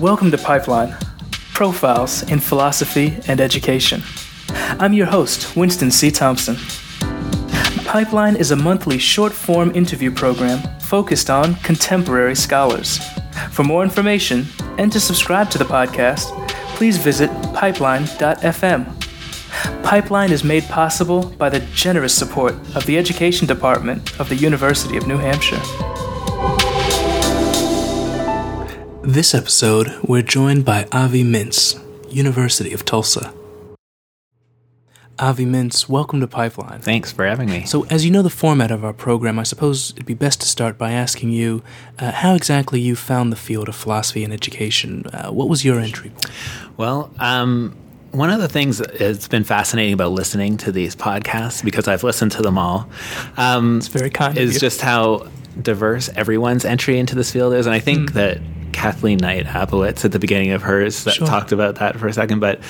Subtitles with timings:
[0.00, 0.96] Welcome to Pipeline
[1.52, 4.02] Profiles in Philosophy and Education.
[4.48, 6.10] I'm your host, Winston C.
[6.10, 6.56] Thompson.
[7.84, 12.98] Pipeline is a monthly short form interview program focused on contemporary scholars.
[13.50, 14.46] For more information
[14.78, 19.02] and to subscribe to the podcast, please visit pipeline.fm.
[19.84, 24.96] Pipeline is made possible by the generous support of the Education Department of the University
[24.96, 25.60] of New Hampshire.
[29.10, 31.76] This episode, we're joined by Avi Mintz,
[32.14, 33.34] University of Tulsa.
[35.18, 36.80] Avi Mintz, welcome to Pipeline.
[36.80, 37.64] Thanks for having me.
[37.64, 40.46] So, as you know the format of our program, I suppose it'd be best to
[40.46, 41.64] start by asking you
[41.98, 45.04] uh, how exactly you found the field of philosophy and education.
[45.06, 46.30] Uh, what was your entry point?
[46.76, 47.76] Well, um,
[48.12, 52.30] one of the things that's been fascinating about listening to these podcasts, because I've listened
[52.32, 52.88] to them all,
[53.36, 55.26] um, it's very kind is just how
[55.60, 57.66] diverse everyone's entry into this field is.
[57.66, 58.14] And I think mm.
[58.14, 58.40] that
[58.80, 61.26] Kathleen Knight Abowitz at the beginning of hers that sure.
[61.26, 62.40] talked about that for a second.
[62.40, 62.60] But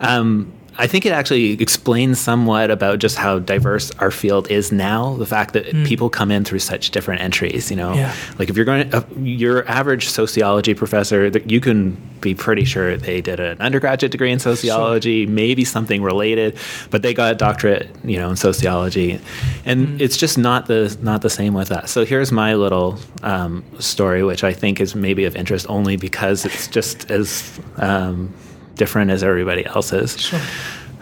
[0.00, 5.14] um, I think it actually explains somewhat about just how diverse our field is now.
[5.16, 5.86] The fact that mm.
[5.86, 7.70] people come in through such different entries.
[7.70, 8.14] You know, yeah.
[8.38, 12.96] like if you're going, to, uh, your average sociology professor, you can be pretty sure
[12.96, 15.32] they did an undergraduate degree in sociology, sure.
[15.32, 16.56] maybe something related,
[16.90, 19.20] but they got a doctorate, you know, in sociology,
[19.64, 20.00] and mm.
[20.00, 21.90] it's just not the not the same with us.
[21.90, 26.44] So here's my little um, story, which I think is maybe of interest only because
[26.44, 28.32] it's just as um,
[28.74, 30.20] different as everybody else's.
[30.20, 30.40] Sure.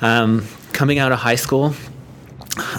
[0.01, 1.75] Um, coming out of high school,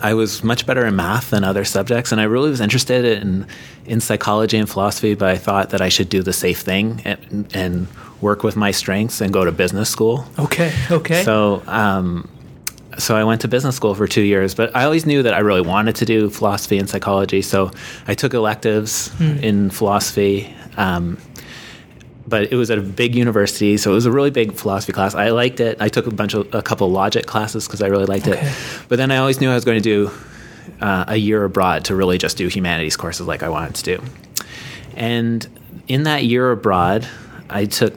[0.01, 3.47] I was much better in math than other subjects, and I really was interested in
[3.85, 5.15] in psychology and philosophy.
[5.15, 7.87] But I thought that I should do the safe thing and, and
[8.21, 10.25] work with my strengths and go to business school.
[10.37, 10.73] Okay.
[10.91, 11.23] Okay.
[11.23, 11.63] So.
[11.67, 12.29] Um,
[12.99, 15.39] so I went to business school for two years, but I always knew that I
[15.39, 17.41] really wanted to do philosophy and psychology.
[17.41, 17.71] So
[18.07, 19.41] I took electives mm.
[19.41, 20.53] in philosophy.
[20.77, 21.17] Um,
[22.27, 25.13] but it was at a big university, so it was a really big philosophy class.
[25.15, 25.77] I liked it.
[25.81, 28.39] I took a bunch of a couple of logic classes because I really liked okay.
[28.39, 28.53] it.
[28.87, 30.11] But then I always knew I was going to do
[30.81, 34.03] uh, a year abroad to really just do humanities courses like I wanted to do.
[34.95, 35.47] And
[35.87, 37.07] in that year abroad,
[37.49, 37.93] I took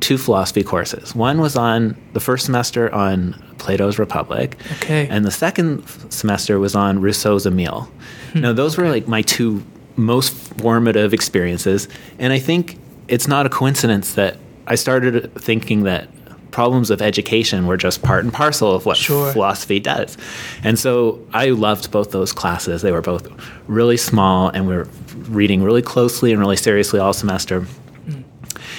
[0.00, 1.14] two philosophy courses.
[1.14, 6.74] One was on the first semester on Plato's Republic, okay, and the second semester was
[6.74, 7.90] on Rousseau's Emile.
[8.32, 8.40] Hmm.
[8.40, 9.64] Now, those were like my two
[9.96, 12.78] most formative experiences, and I think
[13.08, 16.08] it's not a coincidence that I started thinking that
[16.54, 19.32] problems of education were just part and parcel of what sure.
[19.32, 20.16] philosophy does.
[20.62, 22.80] And so I loved both those classes.
[22.80, 23.28] They were both
[23.66, 24.88] really small and we were
[25.28, 27.62] reading really closely and really seriously all semester.
[28.06, 28.22] Mm.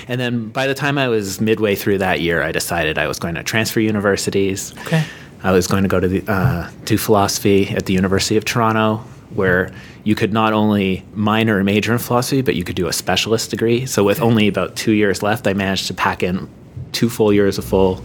[0.07, 3.19] And then by the time I was midway through that year, I decided I was
[3.19, 4.73] going to transfer universities.
[4.85, 5.03] Okay.
[5.43, 9.03] I was going to go to the, uh, do philosophy at the University of Toronto,
[9.33, 9.71] where
[10.03, 13.49] you could not only minor and major in philosophy, but you could do a specialist
[13.51, 13.85] degree.
[13.85, 16.49] So with only about two years left, I managed to pack in
[16.91, 18.01] two full years of full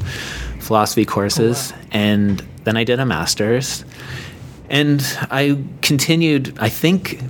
[0.59, 1.83] philosophy courses, oh, wow.
[1.93, 3.85] and then I did a master's.
[4.69, 7.21] And I continued, I think,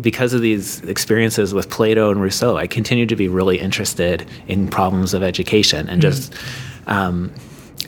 [0.00, 4.68] because of these experiences with Plato and Rousseau, I continued to be really interested in
[4.68, 6.02] problems of education and mm.
[6.02, 6.34] just
[6.86, 7.32] um,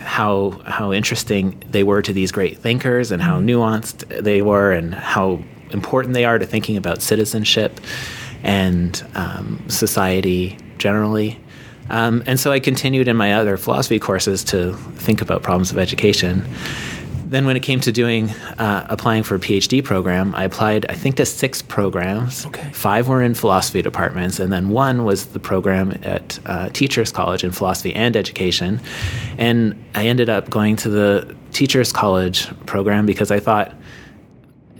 [0.00, 3.48] how how interesting they were to these great thinkers and how mm-hmm.
[3.48, 7.80] nuanced they were and how important they are to thinking about citizenship
[8.42, 11.38] and um, society generally.
[11.90, 15.78] Um, and so I continued in my other philosophy courses to think about problems of
[15.78, 16.44] education
[17.34, 20.94] then when it came to doing uh, applying for a PhD program, I applied I
[20.94, 22.46] think to six programs.
[22.46, 22.70] Okay.
[22.72, 27.42] Five were in philosophy departments, and then one was the program at uh, Teachers College
[27.42, 28.80] in philosophy and education.
[29.36, 33.74] And I ended up going to the Teachers College program because I thought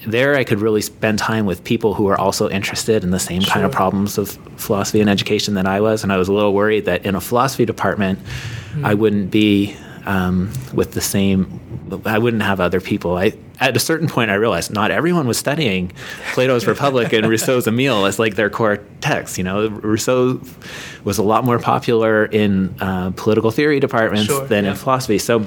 [0.07, 3.41] there I could really spend time with people who are also interested in the same
[3.41, 3.53] sure.
[3.53, 6.03] kind of problems of philosophy and education that I was.
[6.03, 8.19] And I was a little worried that in a philosophy department,
[8.75, 8.85] mm.
[8.85, 9.77] I wouldn't be
[10.07, 11.61] um, with the same.
[12.05, 13.17] I wouldn't have other people.
[13.17, 15.93] I at a certain point I realized not everyone was studying
[16.33, 19.39] Plato's Republic and Rousseau's Emile as like their core text.
[19.39, 20.41] You know, Rousseau
[21.05, 24.71] was a lot more popular in uh, political theory departments sure, than yeah.
[24.71, 25.19] in philosophy.
[25.19, 25.47] So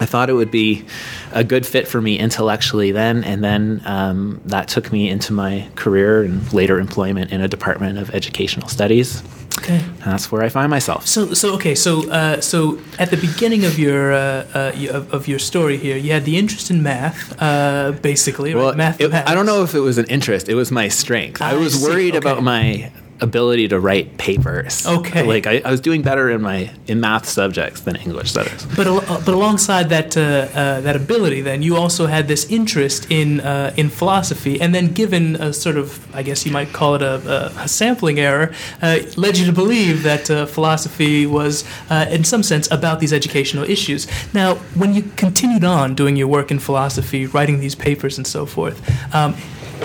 [0.00, 0.84] I thought it would be
[1.32, 5.68] a good fit for me intellectually then, and then um, that took me into my
[5.74, 9.22] career and later employment in a department of educational studies.
[9.58, 11.06] Okay, that's where I find myself.
[11.06, 15.26] So, so okay, so uh, so at the beginning of your uh, uh, of, of,
[15.26, 18.54] your story here, you had the interest in math, uh, basically.
[18.54, 19.00] Well, right?
[19.00, 21.42] it, I don't know if it was an interest; it was my strength.
[21.42, 21.84] I, I was see.
[21.84, 22.18] worried okay.
[22.18, 24.86] about my ability to write papers.
[24.86, 25.22] Okay.
[25.22, 28.66] Like I, I, was doing better in my in math subjects than English studies.
[28.76, 33.10] But uh, but alongside that uh, uh, that ability, then you also had this interest
[33.10, 36.94] in uh, in philosophy, and then given a sort of I guess you might call
[36.94, 42.24] it a, a sampling error, uh, led you to believe that uh, philosophy was in
[42.24, 44.06] some sense about these educational issues.
[44.32, 48.46] Now, when you continued on doing your work in philosophy, writing these papers and so
[48.46, 48.78] forth.
[49.14, 49.34] Um,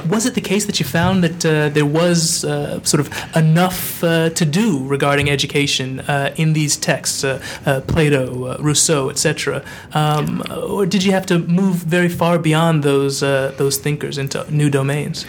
[0.08, 4.04] was it the case that you found that uh, there was uh, sort of enough
[4.04, 9.64] uh, to do regarding education uh, in these texts, uh, uh, Plato, Rousseau, etc.,
[9.94, 14.70] um, or did you have to move very far beyond those those thinkers into new
[14.70, 15.26] domains?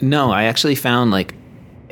[0.00, 1.34] no, I actually found like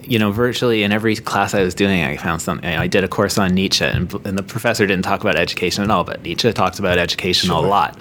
[0.09, 2.69] you know, virtually in every class I was doing, I found something.
[2.69, 5.91] I did a course on Nietzsche, and, and the professor didn't talk about education at
[5.91, 7.57] all, but Nietzsche talks about education sure.
[7.57, 7.99] a lot.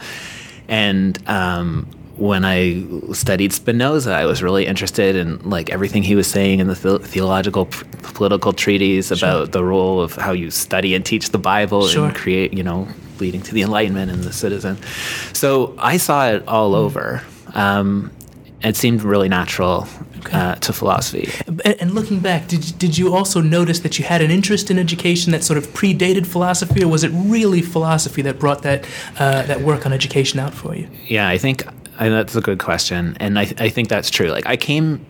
[0.68, 6.28] And um, when I studied Spinoza, I was really interested in like everything he was
[6.28, 9.46] saying in the, the- theological p- political treatise about sure.
[9.48, 12.08] the role of how you study and teach the Bible sure.
[12.08, 12.88] and create, you know,
[13.20, 14.78] leading to the Enlightenment and the citizen.
[15.34, 16.78] So I saw it all mm.
[16.78, 17.22] over.
[17.54, 18.12] Um,
[18.62, 19.88] it seemed really natural
[20.20, 20.38] okay.
[20.38, 21.30] uh, to philosophy.
[21.80, 25.32] And, looking back, did did you also notice that you had an interest in education
[25.34, 28.86] that sort of predated philosophy, or was it really philosophy that brought that
[29.20, 30.88] uh, that work on education out for you?
[31.06, 31.66] Yeah, I think
[31.98, 34.28] I, that's a good question, and I, I think that's true.
[34.28, 35.06] Like I came,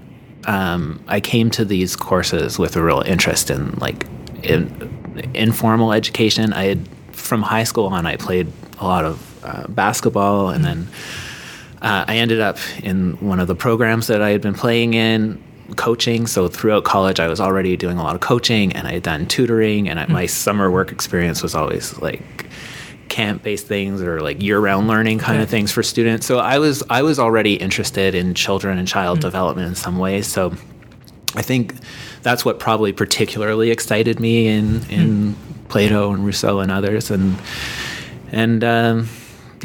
[0.46, 4.06] um, I came to these courses with a real interest in like
[4.44, 6.54] in, informal education.
[6.54, 10.88] I had from high school on, I played a lot of uh, basketball, and then
[11.82, 15.44] uh, I ended up in one of the programs that I had been playing in
[15.76, 16.28] coaching.
[16.28, 19.26] So throughout college, I was already doing a lot of coaching, and I had done
[19.26, 22.45] tutoring, and I, my summer work experience was always like
[23.10, 26.26] camp based things or like year round learning kind of things for students.
[26.26, 29.28] So I was I was already interested in children and child mm-hmm.
[29.28, 30.28] development in some ways.
[30.28, 30.54] So
[31.36, 31.76] I think
[32.24, 35.64] that's what probably particularly excited me in in mm-hmm.
[35.68, 37.38] Plato and Rousseau and others and
[38.32, 39.10] and um,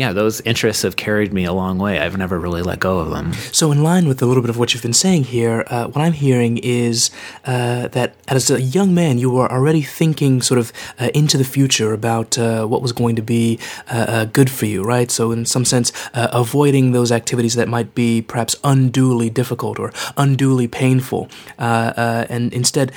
[0.00, 1.99] yeah, those interests have carried me a long way.
[1.99, 3.35] I've never really let go of them.
[3.52, 6.00] So, in line with a little bit of what you've been saying here, uh, what
[6.00, 7.11] I'm hearing is
[7.44, 11.44] uh, that as a young man, you were already thinking sort of uh, into the
[11.44, 13.58] future about uh, what was going to be
[13.91, 15.11] uh, uh, good for you, right?
[15.11, 20.67] So, in some sense, avoiding those activities that might be perhaps unduly difficult or unduly
[20.67, 22.91] painful, and instead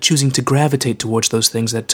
[0.00, 1.92] choosing to gravitate towards those things that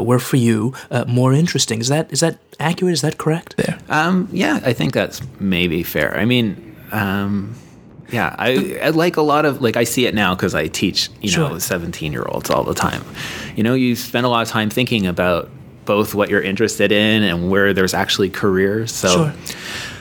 [0.00, 0.72] were for you
[1.08, 1.80] more interesting.
[1.80, 2.92] Is that is that accurate?
[2.92, 3.56] Is that correct?
[3.56, 3.78] There.
[3.88, 6.16] Um, yeah, I think that's maybe fair.
[6.16, 7.54] I mean, um,
[8.10, 11.10] yeah, I, I, like a lot of like I see it now because I teach
[11.20, 11.48] you sure.
[11.48, 13.04] know seventeen year olds all the time.
[13.56, 15.50] You know, you spend a lot of time thinking about
[15.84, 18.92] both what you're interested in and where there's actually careers.
[18.92, 19.34] So, sure.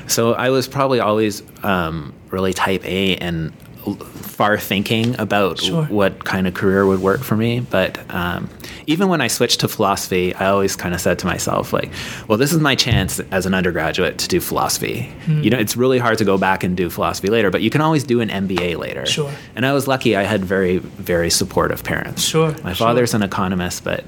[0.08, 3.54] so I was probably always um, really type A and
[3.94, 5.86] far thinking about sure.
[5.86, 7.62] what kind of career would work for me.
[7.62, 8.50] But um,
[8.88, 11.92] even when I switched to philosophy, I always kind of said to myself, like,
[12.30, 15.14] well, this is my chance as an undergraduate to do philosophy.
[15.26, 15.44] Mm.
[15.44, 17.82] You know, it's really hard to go back and do philosophy later, but you can
[17.82, 19.06] always do an MBA later.
[19.06, 19.32] Sure.
[19.56, 22.24] And I was lucky; I had very, very supportive parents.
[22.24, 22.56] Sure.
[22.64, 23.18] My father's sure.
[23.18, 24.06] an economist, but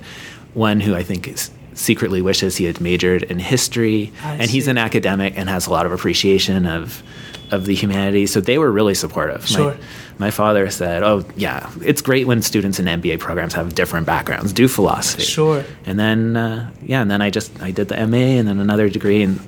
[0.54, 4.54] one who I think is secretly wishes he had majored in history, I and see.
[4.54, 7.04] he's an academic and has a lot of appreciation of
[7.52, 8.32] of the humanities.
[8.32, 9.46] So they were really supportive.
[9.48, 9.74] Sure.
[9.74, 9.78] My,
[10.20, 14.52] my father said, "Oh yeah, it's great when students in MBA programs have different backgrounds.
[14.52, 15.64] Do philosophy." Sure.
[15.86, 18.90] And then uh, yeah, and then I just I did the MA and then another
[18.90, 19.40] degree, and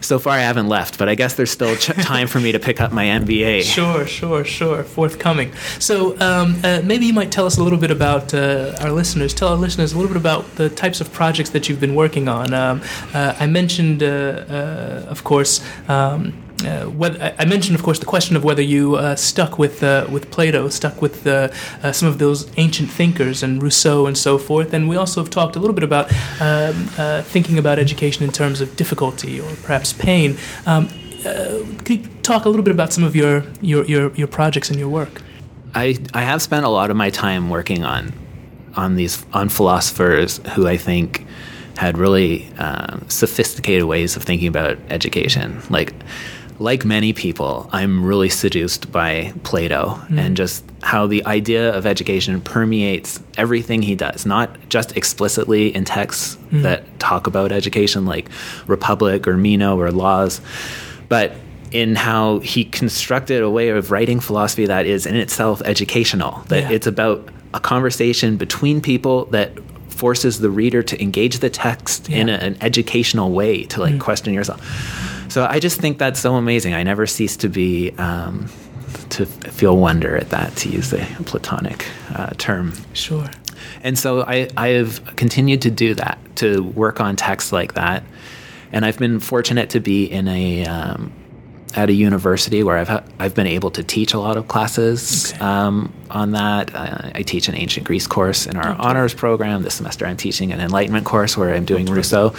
[0.00, 0.96] so far I haven't left.
[0.96, 3.64] But I guess there's still ch- time for me to pick up my MBA.
[3.64, 4.84] Sure, sure, sure.
[4.84, 5.52] Forthcoming.
[5.80, 9.34] So um, uh, maybe you might tell us a little bit about uh, our listeners.
[9.34, 12.28] Tell our listeners a little bit about the types of projects that you've been working
[12.28, 12.54] on.
[12.54, 12.80] Um,
[13.12, 15.60] uh, I mentioned, uh, uh, of course.
[15.88, 20.06] Um, uh, I mentioned, of course, the question of whether you uh, stuck with uh,
[20.10, 21.48] with Plato, stuck with uh,
[21.82, 24.72] uh, some of those ancient thinkers and Rousseau and so forth.
[24.72, 28.32] And we also have talked a little bit about um, uh, thinking about education in
[28.32, 30.36] terms of difficulty or perhaps pain.
[30.66, 30.88] Um,
[31.84, 34.78] could you talk a little bit about some of your, your, your, your projects and
[34.78, 35.22] your work?
[35.72, 38.12] I, I have spent a lot of my time working on
[38.74, 41.26] on these on philosophers who I think
[41.76, 42.50] had really
[43.08, 45.62] sophisticated ways of thinking about education.
[45.70, 45.94] Like
[46.62, 50.18] like many people, I'm really seduced by Plato mm.
[50.18, 55.84] and just how the idea of education permeates everything he does, not just explicitly in
[55.84, 56.62] texts mm.
[56.62, 58.28] that talk about education like
[58.68, 60.40] Republic or Meno or Laws,
[61.08, 61.32] but
[61.72, 66.62] in how he constructed a way of writing philosophy that is in itself educational, that
[66.62, 66.70] yeah.
[66.70, 72.18] it's about a conversation between people that forces the reader to engage the text yeah.
[72.18, 74.00] in a, an educational way to like mm.
[74.00, 74.60] question yourself
[75.32, 76.74] so I just think that's so amazing.
[76.74, 78.50] I never cease to be um,
[79.08, 82.74] to feel wonder at that, to use the Platonic uh, term.
[82.92, 83.30] Sure.
[83.82, 88.04] And so I, I have continued to do that, to work on texts like that.
[88.72, 91.10] And I've been fortunate to be in a um,
[91.74, 95.32] at a university where I've ha- I've been able to teach a lot of classes
[95.32, 95.42] okay.
[95.42, 96.74] um, on that.
[96.74, 98.82] I, I, teach an ancient Greece course in our okay.
[98.82, 99.62] honors program.
[99.62, 102.34] This semester, I'm teaching an Enlightenment course where I'm doing Rousseau.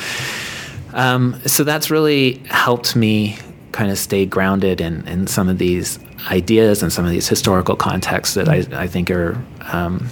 [0.94, 3.38] Um, so that's really helped me
[3.72, 7.76] kind of stay grounded in, in some of these ideas and some of these historical
[7.76, 10.08] contexts that I, I think are um,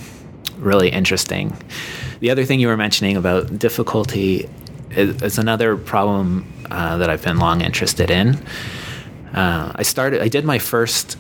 [0.58, 1.56] really interesting.
[2.20, 4.50] The other thing you were mentioning about difficulty
[4.92, 8.36] is, is another problem uh, that I've been long interested in.
[9.34, 10.22] Uh, I started.
[10.22, 11.18] I did my first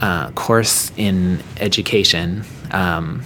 [0.00, 3.24] uh, course in education um,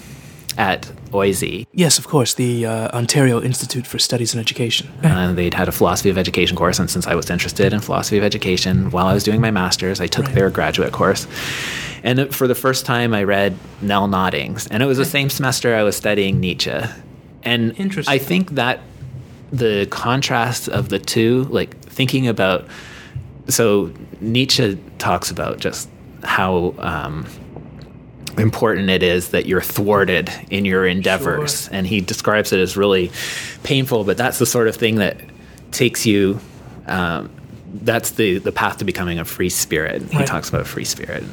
[0.58, 1.66] at OISE.
[1.72, 4.88] Yes, of course, the uh, Ontario Institute for Studies in Education.
[5.04, 8.18] Uh, they'd had a philosophy of education course, and since I was interested in philosophy
[8.18, 10.34] of education while I was doing my master's, I took right.
[10.34, 11.26] their graduate course.
[12.02, 15.74] And for the first time, I read Nell Noddings, and it was the same semester
[15.74, 16.80] I was studying Nietzsche.
[17.44, 17.74] And
[18.08, 18.80] I think that
[19.52, 22.66] the contrast of the two, like thinking about,
[23.48, 25.88] so Nietzsche talks about just
[26.24, 27.26] how um,
[28.38, 31.64] important it is that you're thwarted in your endeavors.
[31.64, 31.74] Sure.
[31.74, 33.10] And he describes it as really
[33.62, 35.18] painful, but that's the sort of thing that
[35.70, 36.40] takes you.
[36.86, 37.30] Um,
[37.74, 40.02] that's the, the path to becoming a free spirit.
[40.02, 40.12] Right.
[40.12, 41.24] He talks about free spirit.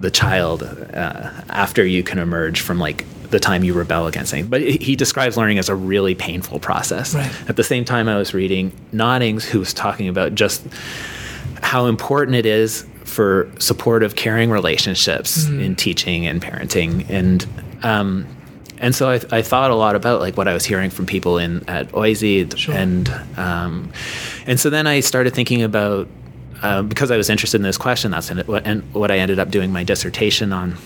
[0.00, 4.46] The child, uh, after you can emerge from like the time you rebel against things.
[4.46, 7.14] But he describes learning as a really painful process.
[7.14, 7.32] Right.
[7.48, 10.64] At the same time, I was reading Noddings, who was talking about just
[11.62, 15.62] how important it is for supportive, caring relationships mm.
[15.62, 17.46] in teaching and parenting, and
[17.84, 18.26] um,
[18.78, 21.38] and so I, I, thought a lot about like what I was hearing from people
[21.38, 22.74] in at OISE, sure.
[22.74, 23.92] and um,
[24.46, 26.08] and so then I started thinking about
[26.60, 28.10] uh, because I was interested in this question.
[28.10, 30.76] That's in it, what, and what I ended up doing my dissertation on.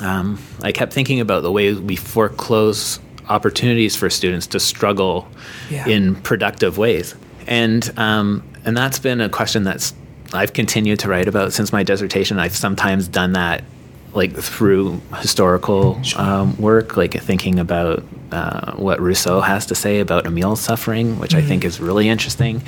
[0.00, 5.28] Um, I kept thinking about the way we foreclose opportunities for students to struggle
[5.70, 5.86] yeah.
[5.86, 7.14] in productive ways,
[7.46, 9.94] and um, and that's been a question that's
[10.34, 12.38] I've continued to write about since my dissertation.
[12.38, 13.64] I've sometimes done that
[14.12, 20.26] like through historical um, work, like thinking about uh, what Rousseau has to say about
[20.26, 21.44] Emile's suffering, which mm-hmm.
[21.44, 22.62] I think is really interesting.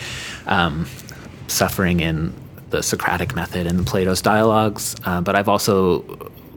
[0.47, 0.87] Um,
[1.49, 2.35] suffering in
[2.71, 6.01] the Socratic method and Plato's dialogues, uh, but I've also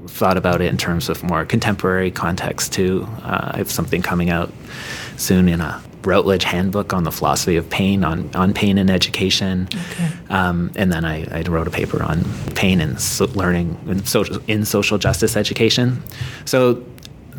[0.08, 3.08] thought about it in terms of more contemporary context too.
[3.22, 4.52] Uh, I have something coming out
[5.18, 9.68] soon in a Routledge handbook on the philosophy of pain, on, on pain in education.
[9.68, 10.10] Okay.
[10.30, 12.24] Um, and then I, I, wrote a paper on
[12.56, 16.02] pain and so learning in social, in social justice education.
[16.46, 16.84] So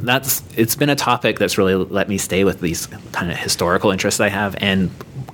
[0.03, 3.91] that's it's been a topic that's really let me stay with these kind of historical
[3.91, 4.91] interests I have and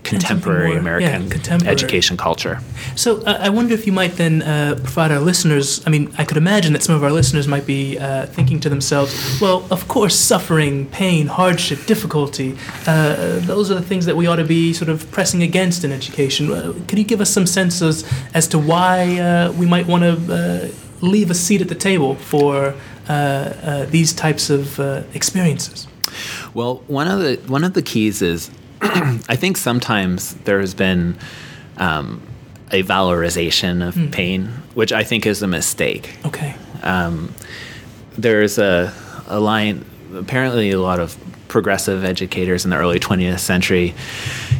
[0.08, 1.72] contemporary American yeah, contemporary.
[1.72, 2.60] education culture.
[2.94, 5.86] So uh, I wonder if you might then uh, provide our listeners.
[5.86, 8.68] I mean, I could imagine that some of our listeners might be uh, thinking to
[8.68, 12.56] themselves, "Well, of course, suffering, pain, hardship, difficulty.
[12.86, 15.92] Uh, those are the things that we ought to be sort of pressing against in
[15.92, 19.86] education." Uh, could you give us some sense as, as to why uh, we might
[19.86, 22.74] want to leave a seat at the table for
[23.90, 24.78] these types of
[25.14, 25.88] experiences?
[26.54, 28.50] Well, one of the one of the keys is
[28.82, 31.16] I think sometimes there has been
[31.78, 32.22] um,
[32.70, 34.12] a valorization of mm.
[34.12, 36.16] pain, which I think is a mistake.
[36.24, 36.54] Okay.
[36.82, 37.32] Um,
[38.18, 38.92] there's a,
[39.26, 41.16] a line, apparently, a lot of
[41.48, 43.94] progressive educators in the early 20th century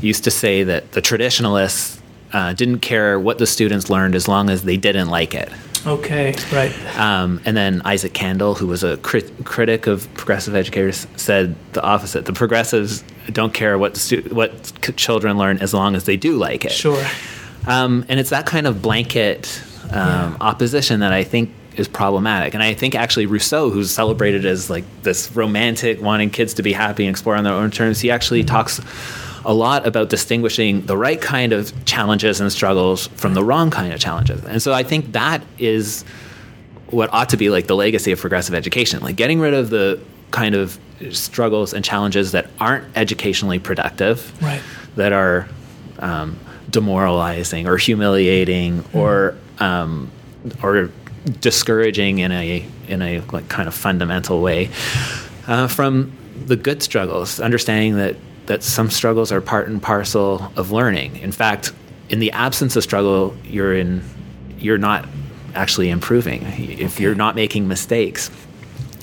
[0.00, 2.00] used to say that the traditionalists
[2.32, 5.50] uh, didn't care what the students learned as long as they didn't like it.
[5.86, 6.98] Okay, right.
[6.98, 11.82] Um, and then Isaac Kandel, who was a crit- critic of progressive educators, said the
[11.82, 12.26] opposite.
[12.26, 14.50] The progressives don't care what stu- what
[14.96, 16.72] children learn as long as they do like it.
[16.72, 17.04] Sure.
[17.66, 20.36] Um, and it's that kind of blanket um, yeah.
[20.40, 22.54] opposition that I think is problematic.
[22.54, 26.72] And I think actually Rousseau, who's celebrated as like this romantic, wanting kids to be
[26.72, 28.54] happy and explore on their own terms, he actually mm-hmm.
[28.54, 28.80] talks
[29.44, 33.92] a lot about distinguishing the right kind of challenges and struggles from the wrong kind
[33.92, 34.42] of challenges.
[34.44, 36.04] And so I think that is
[36.90, 40.00] what ought to be like the legacy of progressive education, like getting rid of the
[40.30, 40.78] kind of
[41.10, 44.62] struggles and challenges that aren't educationally productive, right.
[44.96, 45.48] that are
[45.98, 46.38] um,
[46.70, 48.94] demoralizing or humiliating mm.
[48.94, 50.10] or um,
[50.62, 50.90] or
[51.40, 54.70] discouraging in a in a like kind of fundamental way
[55.46, 56.12] uh, from
[56.46, 58.16] the good struggles, understanding that
[58.46, 61.16] that some struggles are part and parcel of learning.
[61.16, 61.72] In fact,
[62.08, 64.02] in the absence of struggle, you're in
[64.58, 65.06] you're not
[65.54, 68.30] actually improving if you're not making mistakes.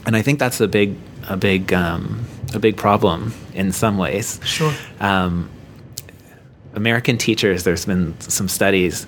[0.05, 0.95] And I think that's a big
[1.29, 4.39] a big um, a big problem in some ways.
[4.43, 4.73] Sure.
[4.99, 5.49] Um,
[6.73, 9.05] American teachers, there's been some studies.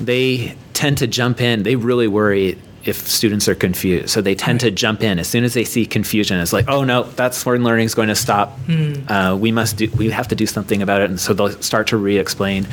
[0.00, 1.62] They tend to jump in.
[1.62, 4.08] They really worry if students are confused.
[4.08, 4.70] So they tend right.
[4.70, 6.40] to jump in as soon as they see confusion.
[6.40, 8.58] It's like, oh no, that's where learning is going to stop.
[8.60, 9.10] Mm.
[9.10, 9.90] Uh, we must do.
[9.96, 11.10] We have to do something about it.
[11.10, 12.66] And so they'll start to re-explain.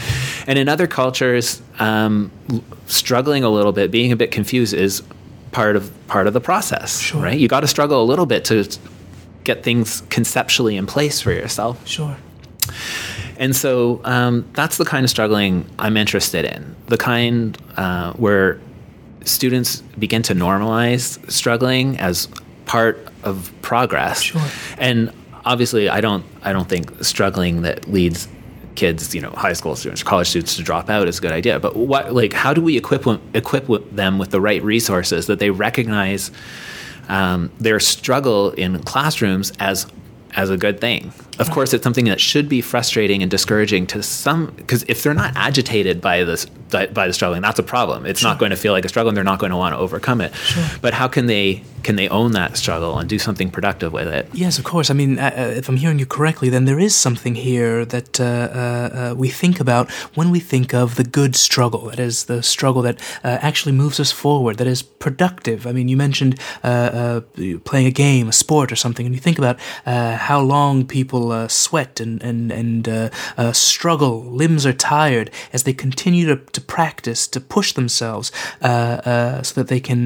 [0.47, 2.31] And in other cultures, um,
[2.85, 5.03] struggling a little bit, being a bit confused, is
[5.51, 6.99] part of part of the process.
[6.99, 7.21] Sure.
[7.21, 7.39] Right?
[7.39, 8.67] You got to struggle a little bit to
[9.43, 11.85] get things conceptually in place for yourself.
[11.87, 12.17] Sure.
[13.37, 16.75] And so um, that's the kind of struggling I'm interested in.
[16.87, 18.59] The kind uh, where
[19.23, 22.27] students begin to normalize struggling as
[22.65, 24.21] part of progress.
[24.21, 24.41] Sure.
[24.77, 25.11] And
[25.45, 28.27] obviously, I don't I don't think struggling that leads
[28.77, 31.59] kids, you know, high school students, college students to drop out is a good idea.
[31.59, 35.49] But what like how do we equip equip them with the right resources that they
[35.49, 36.31] recognize
[37.09, 39.87] um, their struggle in classrooms as
[40.37, 41.11] as a good thing.
[41.39, 45.13] Of course, it's something that should be frustrating and discouraging to some because if they're
[45.13, 48.05] not agitated by this by the struggling, that's a problem.
[48.05, 48.29] It's sure.
[48.29, 50.21] not going to feel like a struggle, and they're not going to want to overcome
[50.21, 50.33] it.
[50.35, 50.63] Sure.
[50.81, 54.27] But how can they can they own that struggle and do something productive with it?
[54.33, 54.89] Yes, of course.
[54.89, 58.19] I mean, uh, uh if I'm hearing you correctly, then there is something here that
[58.19, 61.83] uh, uh, uh, we think about when we think of the good struggle.
[61.91, 64.57] That is the struggle that uh, actually moves us forward.
[64.57, 65.65] That is productive.
[65.65, 69.57] I mean, you mentioned playing a game, a sport, or something, and you think about
[69.85, 72.83] how long people sweat and and and
[73.55, 74.25] struggle.
[74.41, 79.79] Limbs are tired as they continue to, to practice, to push themselves, so that they
[79.79, 80.01] can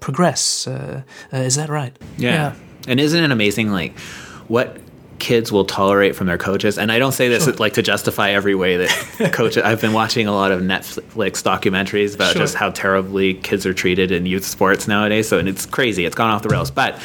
[0.00, 0.66] progress.
[0.66, 1.96] Uh, is that right?
[2.18, 2.30] Yeah.
[2.30, 2.54] yeah.
[2.88, 3.98] And isn't it amazing, like,
[4.48, 4.78] what
[5.22, 6.76] kids will tolerate from their coaches.
[6.76, 7.52] And I don't say this sure.
[7.54, 9.62] like to justify every way that coaches.
[9.62, 12.42] I've been watching a lot of Netflix documentaries about sure.
[12.42, 15.28] just how terribly kids are treated in youth sports nowadays.
[15.28, 16.04] So and it's crazy.
[16.04, 16.72] It's gone off the rails.
[16.72, 17.00] But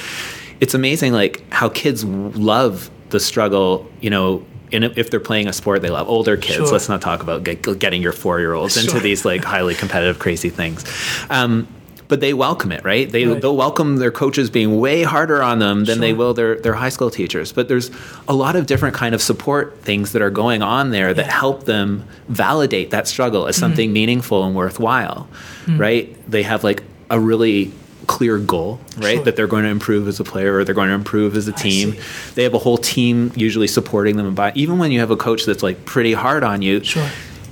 [0.60, 3.90] it's amazing, like how kids love the struggle.
[4.02, 4.46] You know.
[4.70, 6.68] In, if they're playing a sport they love older kids sure.
[6.68, 10.20] let's not talk about get, getting your four year olds into these like highly competitive
[10.20, 10.84] crazy things
[11.30, 11.70] um,
[12.08, 13.10] but they welcome it, right?
[13.10, 13.42] They right.
[13.42, 16.02] they'll welcome their coaches being way harder on them than sure.
[16.02, 17.52] they will their their high school teachers.
[17.52, 17.92] But there's
[18.28, 21.66] a lot of different kind of support things that are going on there that help
[21.66, 23.62] them validate that struggle as mm-hmm.
[23.62, 23.94] something mm-hmm.
[23.94, 25.28] meaningful and worthwhile,
[25.66, 25.78] mm-hmm.
[25.78, 26.32] right?
[26.32, 27.72] They have like a really
[28.08, 29.16] clear goal, right?
[29.16, 29.24] Sure.
[29.26, 31.52] That they're going to improve as a player or they're going to improve as a
[31.52, 31.96] team.
[32.36, 34.38] They have a whole team usually supporting them.
[34.38, 37.08] And even when you have a coach that's like pretty hard on you, sure.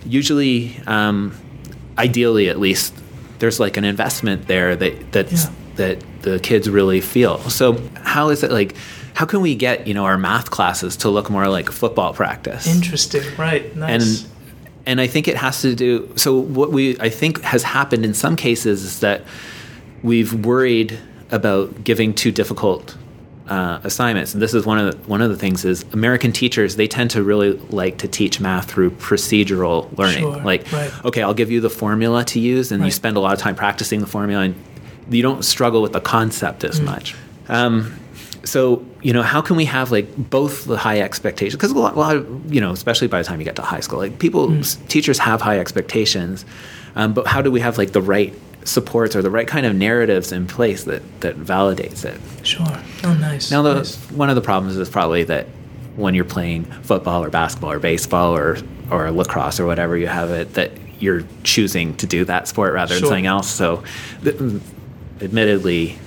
[0.06, 1.36] usually, um,
[1.98, 2.94] ideally at least,
[3.39, 5.52] there's like an investment there that that's yeah.
[5.76, 7.39] that the kids really feel.
[7.50, 8.76] So how is it like?
[9.13, 12.67] How can we get you know our math classes to look more like football practice?
[12.67, 13.76] Interesting, right?
[13.76, 14.24] Nice.
[14.24, 14.32] And
[14.86, 16.12] and I think it has to do.
[16.15, 19.24] So what we I think has happened in some cases is that
[20.04, 21.00] we've worried
[21.32, 22.95] about giving too difficult
[23.48, 24.34] uh, assignments.
[24.34, 27.12] And this is one of the, one of the things is American teachers they tend
[27.12, 30.24] to really like to teach math through procedural learning.
[30.24, 31.06] Sure, like, right.
[31.06, 32.88] okay, I'll give you the formula to use, and right.
[32.88, 34.56] you spend a lot of time practicing the formula, and
[35.10, 36.86] you don't struggle with the concept as mm.
[36.86, 37.16] much.
[37.48, 38.00] Um,
[38.44, 41.80] so you know how can we have like both the high expectations because a, a
[41.80, 44.48] lot, of you know especially by the time you get to high school like people
[44.48, 44.88] mm.
[44.88, 46.46] teachers have high expectations
[46.96, 48.34] um, but how do we have like the right
[48.65, 52.19] supports or the right kind of narratives in place that that validates it.
[52.45, 52.65] Sure.
[53.04, 53.51] Oh, nice.
[53.51, 53.95] Now, the, nice.
[54.12, 55.47] one of the problems is probably that
[55.95, 58.58] when you're playing football or basketball or baseball or
[58.91, 62.93] or lacrosse or whatever you have it that you're choosing to do that sport rather
[62.93, 63.01] sure.
[63.01, 63.49] than something else.
[63.49, 63.84] So,
[64.23, 64.62] th-
[65.21, 65.97] admittedly,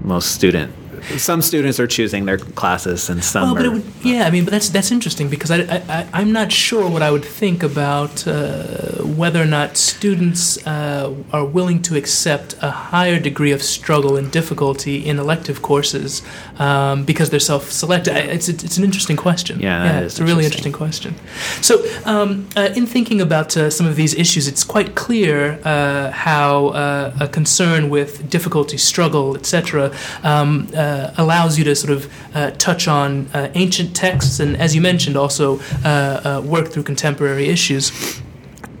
[0.00, 0.74] most student
[1.16, 4.44] some students are choosing their classes and some well, but are, would, yeah i mean
[4.44, 7.62] but that's that's interesting because I, I, I am not sure what i would think
[7.62, 13.62] about uh, whether or not students uh, are willing to accept a higher degree of
[13.62, 16.22] struggle and difficulty in elective courses
[16.58, 18.14] um, because they're self-selected.
[18.16, 19.60] It's, it's an interesting question.
[19.60, 20.72] Yeah, yeah it's a really interesting.
[20.72, 21.14] question.
[21.60, 26.10] So um, uh, in thinking about uh, some of these issues it's quite clear uh,
[26.10, 31.90] how uh, a concern with difficulty struggle etc um, uh, Uh, allows you to sort
[31.90, 36.68] of uh, touch on uh, ancient texts and, as you mentioned, also uh, uh, work
[36.68, 38.20] through contemporary issues.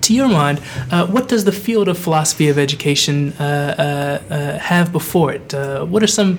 [0.02, 5.32] To your mind, uh, what does the field of philosophy of education uh, have before
[5.32, 5.54] it?
[5.88, 6.38] what are some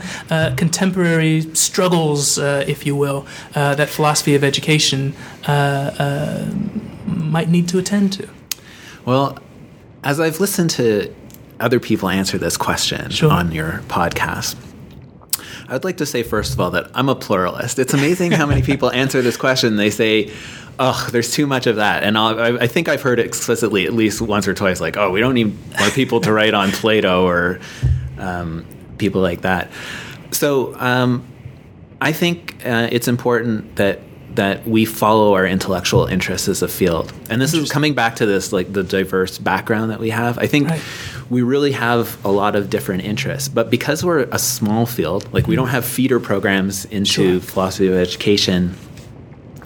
[0.58, 5.16] contemporary struggles, if you will, that philosophy of education
[5.48, 8.30] might need to attend to?
[9.06, 9.40] Well,
[10.04, 11.12] as I've listened to
[11.60, 13.32] other people answer this question sure.
[13.32, 14.56] on your podcast,
[15.74, 17.80] I'd like to say, first of all, that I'm a pluralist.
[17.80, 19.76] It's amazing how many people answer this question.
[19.76, 20.32] They say,
[20.78, 22.04] oh, there's too much of that.
[22.04, 25.10] And I'll, i think I've heard it explicitly at least once or twice, like, oh,
[25.10, 27.60] we don't need more people to write on Plato or
[28.20, 28.66] um,
[29.00, 29.72] people like that.
[30.32, 31.26] So um,
[32.00, 34.00] I think uh, it's important that
[34.36, 37.14] that we follow our intellectual interests as a field.
[37.30, 40.40] And this is coming back to this like the diverse background that we have.
[40.40, 40.82] I think right.
[41.34, 45.48] We really have a lot of different interests, but because we're a small field, like
[45.48, 47.40] we don't have feeder programs into sure.
[47.40, 48.76] philosophy of education,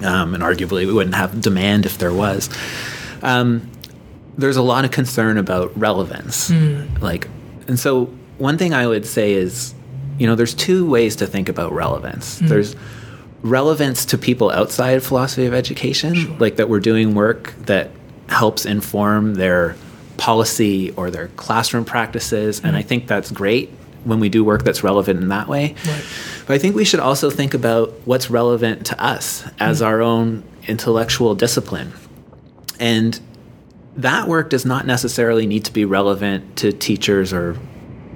[0.02, 2.50] um, and arguably we wouldn't have demand if there was.
[3.22, 3.70] Um,
[4.38, 7.02] there's a lot of concern about relevance, mm.
[7.02, 7.28] like,
[7.68, 8.06] and so
[8.38, 9.76] one thing I would say is,
[10.18, 12.40] you know, there's two ways to think about relevance.
[12.40, 12.48] Mm.
[12.48, 12.76] There's
[13.42, 16.38] relevance to people outside philosophy of education, sure.
[16.38, 17.92] like that we're doing work that
[18.30, 19.76] helps inform their
[20.18, 22.58] policy or their classroom practices.
[22.58, 22.68] Mm-hmm.
[22.68, 23.70] And I think that's great
[24.04, 25.76] when we do work that's relevant in that way.
[25.86, 26.06] Right.
[26.46, 29.88] But I think we should also think about what's relevant to us as mm-hmm.
[29.88, 31.94] our own intellectual discipline.
[32.80, 33.20] And
[33.98, 37.58] that work does not necessarily need to be relevant to teachers or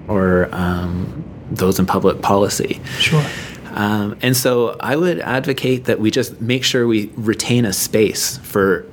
[0.07, 2.81] or um, those in public policy.
[2.97, 3.23] Sure.
[3.73, 8.37] Um, and so I would advocate that we just make sure we retain a space
[8.39, 8.85] for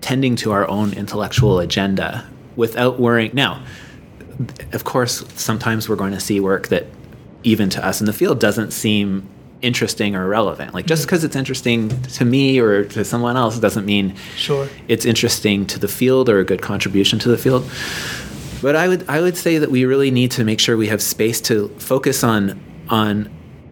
[0.00, 3.30] tending to our own intellectual agenda without worrying.
[3.34, 3.64] Now,
[4.72, 6.86] of course, sometimes we're going to see work that
[7.42, 9.28] even to us in the field doesn't seem
[9.62, 10.74] interesting or relevant.
[10.74, 11.26] Like just because mm-hmm.
[11.26, 15.88] it's interesting to me or to someone else doesn't mean sure it's interesting to the
[15.88, 17.68] field or a good contribution to the field.
[18.60, 21.02] But I would I would say that we really need to make sure we have
[21.02, 23.30] space to focus on on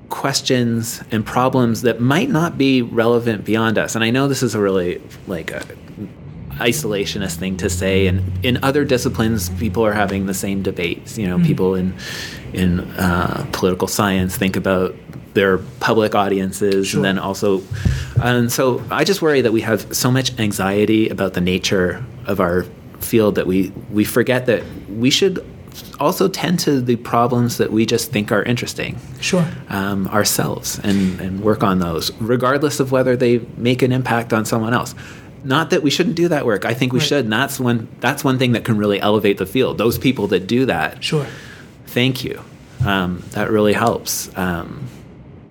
[0.09, 3.95] questions and problems that might not be relevant beyond us.
[3.95, 5.65] And I know this is a really like a
[6.63, 11.27] isolationist thing to say and in other disciplines people are having the same debates you
[11.27, 11.47] know mm-hmm.
[11.47, 11.95] people in
[12.53, 14.95] in uh, political science think about
[15.35, 16.99] their public audiences sure.
[16.99, 17.63] and then also
[18.23, 22.39] and so i just worry that we have so much anxiety about the nature of
[22.39, 22.65] our
[23.01, 25.45] field that we we forget that we should
[25.99, 28.99] also tend to the problems that we just think are interesting.
[29.21, 29.47] Sure.
[29.69, 34.45] Um, ourselves and, and work on those, regardless of whether they make an impact on
[34.45, 34.95] someone else.
[35.45, 36.65] Not that we shouldn't do that work.
[36.65, 37.09] I think we right.
[37.09, 39.79] should, and that's one that's one thing that can really elevate the field.
[39.79, 41.03] Those people that do that.
[41.03, 41.27] Sure.
[41.87, 42.43] Thank you.
[42.85, 44.37] Um, that really helps.
[44.37, 44.87] Um,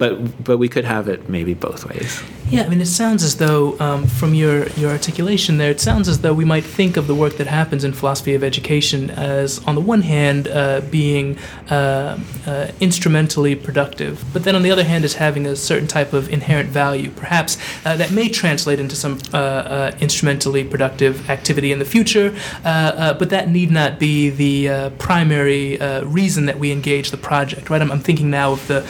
[0.02, 2.24] but but we could have it maybe both ways.
[2.50, 6.10] Yeah, I mean, it sounds as though um, from your your articulation there, it sounds
[6.10, 9.60] as though we might think of the work that happens in philosophy of education as,
[9.66, 11.38] on the one hand, uh, being
[11.70, 16.14] uh, uh, instrumentally productive, but then on the other hand, as having a certain type
[16.14, 21.72] of inherent value, perhaps uh, that may translate into some uh, uh, instrumentally productive activity
[21.72, 22.34] in the future,
[22.64, 27.70] but that need not be the primary reason that we engage the project.
[27.70, 27.82] Right?
[27.84, 28.82] I'm, I'm thinking now of the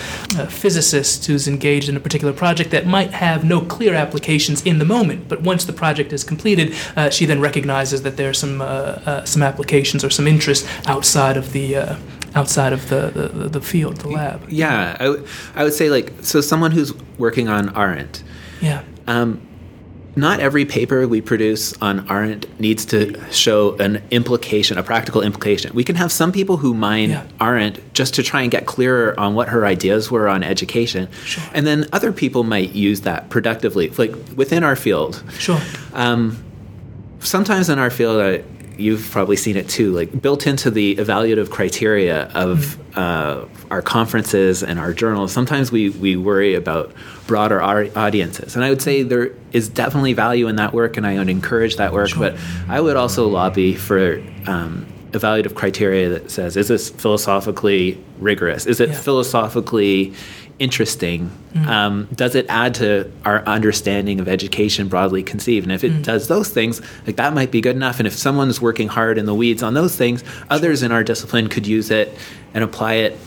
[0.49, 4.79] physicist physicist who's engaged in a particular project that might have no clear applications in
[4.79, 8.33] the moment, but once the project is completed, uh, she then recognizes that there are
[8.33, 11.95] some uh, uh, some applications or some interest outside of the uh,
[12.35, 14.41] outside of the, the, the field, the lab.
[14.49, 18.23] Yeah, I, w- I would say like so someone who's working on Arendt.
[18.61, 18.83] Yeah.
[19.07, 19.41] Um,
[20.15, 25.73] not every paper we produce on Arendt needs to show an implication, a practical implication.
[25.73, 27.27] We can have some people who mine yeah.
[27.39, 31.09] Arendt just to try and get clearer on what her ideas were on education.
[31.23, 31.43] Sure.
[31.53, 35.23] And then other people might use that productively, like within our field.
[35.39, 35.59] Sure.
[35.93, 36.43] Um,
[37.19, 38.43] sometimes in our field,
[38.81, 44.63] you've probably seen it too, like built into the evaluative criteria of uh, our conferences
[44.63, 45.31] and our journals.
[45.31, 46.93] Sometimes we, we worry about
[47.27, 48.55] broader audiences.
[48.55, 51.77] And I would say there is definitely value in that work, and I would encourage
[51.77, 52.09] that work.
[52.09, 52.31] Sure.
[52.31, 58.65] But I would also lobby for um, evaluative criteria that says is this philosophically rigorous?
[58.65, 58.95] Is it yeah.
[58.95, 60.13] philosophically
[60.59, 61.31] interesting?
[61.53, 61.67] Mm.
[61.67, 65.65] Um, does it add to our understanding of education broadly conceived?
[65.65, 66.03] And if it mm.
[66.03, 67.99] does those things, like that might be good enough.
[67.99, 71.47] And if someone's working hard in the weeds on those things, others in our discipline
[71.47, 72.15] could use it
[72.53, 73.17] and apply it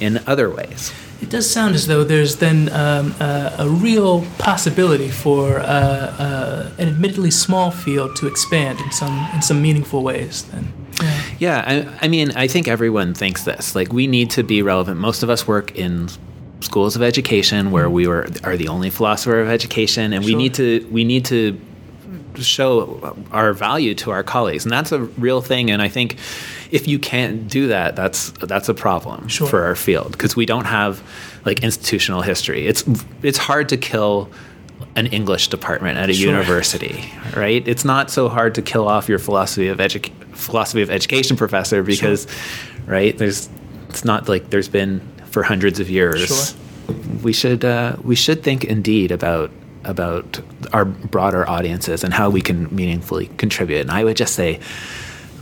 [0.00, 0.92] in other ways.
[1.20, 6.70] It does sound as though there's then um, uh, a real possibility for uh, uh,
[6.78, 10.44] an admittedly small field to expand in some in some meaningful ways.
[10.44, 10.72] Then.
[11.02, 11.64] Yeah, yeah
[12.00, 13.74] I, I mean, I think everyone thinks this.
[13.74, 14.98] Like, we need to be relevant.
[14.98, 16.08] Most of us work in
[16.60, 17.94] schools of education where mm-hmm.
[17.94, 20.32] we were are the only philosopher of education and sure.
[20.32, 21.58] we need to we need to
[22.36, 26.16] show our value to our colleagues and that's a real thing and i think
[26.70, 29.48] if you can't do that that's that's a problem sure.
[29.48, 31.02] for our field because we don't have
[31.44, 32.84] like institutional history it's
[33.22, 34.30] it's hard to kill
[34.96, 36.30] an English department at a sure.
[36.30, 37.04] university,
[37.36, 37.66] right?
[37.68, 41.82] It's not so hard to kill off your philosophy of edu- philosophy of education professor
[41.82, 42.84] because, sure.
[42.86, 43.16] right?
[43.16, 43.48] There's
[43.88, 46.26] it's not like there's been for hundreds of years.
[46.26, 46.96] Sure.
[47.22, 49.50] We should uh, we should think indeed about
[49.84, 50.40] about
[50.72, 53.80] our broader audiences and how we can meaningfully contribute.
[53.80, 54.60] And I would just say,